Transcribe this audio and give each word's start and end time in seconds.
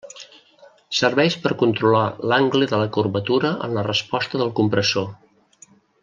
Serveix 0.99 1.35
per 1.43 1.51
controlar 1.63 2.01
l'angle 2.31 2.69
de 2.73 2.79
la 2.85 2.89
curvatura 2.97 3.51
en 3.67 3.77
la 3.79 3.83
resposta 3.89 4.41
del 4.43 4.55
compressor. 4.61 5.13